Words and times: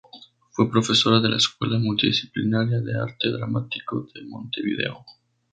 Fue 0.49 0.67
profesora 0.67 1.19
de 1.19 1.29
la 1.29 1.37
Escuela 1.37 1.77
Multidisciplinaria 1.77 2.79
de 2.79 2.97
Arte 2.99 3.29
Dramático 3.29 4.07
de 4.15 4.23
Montevideo. 4.23 5.05